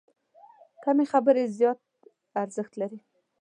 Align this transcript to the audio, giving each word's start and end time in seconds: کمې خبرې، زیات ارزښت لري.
کمې 0.83 1.05
خبرې، 1.11 1.43
زیات 1.57 1.79
ارزښت 2.41 2.73
لري. 2.81 2.99